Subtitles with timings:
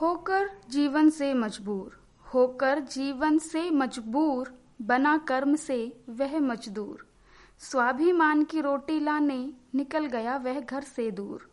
[0.00, 2.00] होकर जीवन से मजबूर,
[2.34, 5.76] होकर जीवन से मजबूर बना कर्म से
[6.08, 7.06] वह मजदूर।
[7.58, 11.48] स्वाभिमान की रोटी लाने निकल गया वह घर से दूर।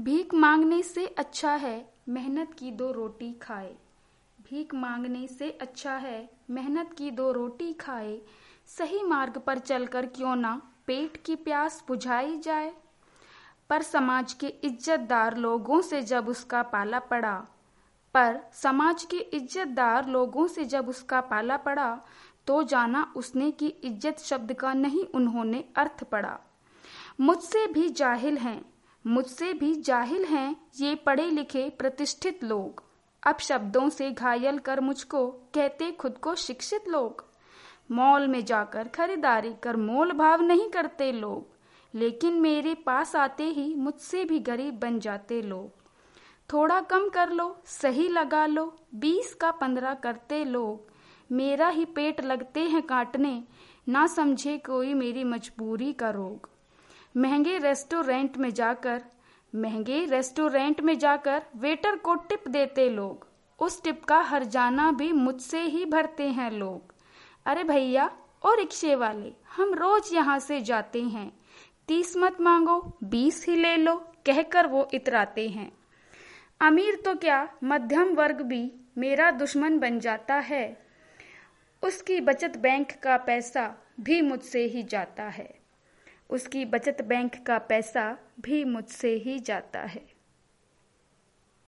[0.00, 3.74] भीख मांगने से अच्छा है मेहनत की दो रोटी खाए।
[4.42, 8.20] भीख मांगने से अच्छा है मेहनत की दो रोटी खाए।
[8.66, 12.72] सही मार्ग पर चलकर क्यों ना पेट की प्यास बुझाई जाए।
[13.70, 17.46] पर समाज के इज्जतदार लोगों से जब उसका पाला पड़ा
[18.16, 21.88] पर समाज के इज्जतदार लोगों से जब उसका पाला पड़ा
[22.46, 26.38] तो जाना उसने की इज़्ज़त शब्द का नहीं उन्होंने अर्थ पड़ा
[27.20, 28.60] मुझसे भी जाहिल हैं,
[29.04, 32.82] मुझसे भी जाहिल हैं ये पढ़े लिखे प्रतिष्ठित लोग।
[33.22, 37.24] अब शब्दों से घायल कर मुझको कहते खुद को शिक्षित लोग।
[37.90, 41.46] मॉल में जाकर खरीदारी कर मोल भाव नहीं करते लोग,
[41.94, 45.85] लेकिन मेरे पास आते ही मुझसे भी गरीब बन जाते लोग।
[46.52, 50.92] थोड़ा कम कर लो, सही लगा लो, बीस का पंद्रह करते लोग।
[51.32, 53.44] मेरा ही पेट लगते हैं काटने,
[53.88, 56.50] ना समझे कोई मेरी मजबूरी का रोग।
[57.16, 59.02] महँगे रेस्टोरेंट में जाकर,
[59.54, 63.26] महँगे रेस्टोरेंट में जाकर वेटर को टिप देते लोग।
[63.58, 66.94] उस टिप का हर जाना भी मुझसे ही भरते हैं लोग।
[67.46, 68.10] अरे भैया
[68.42, 71.32] और रिक्शे वाले, हम रोज यहाँ से जाते हैं।
[71.88, 75.72] तीस मत मांगो, बीस ही ले लो, कहकर वो इतराते हैं।
[76.60, 80.76] अमीर तो क्या मध्यम वर्ग भी मेरा दुश्मन बन जाता है?
[81.82, 85.54] उसकी बचत बैंक का पैसा भी मुझसे ही जाता है।
[86.30, 90.15] उसकी बचत बैंक का पैसा भी मुझसे ही जाता है।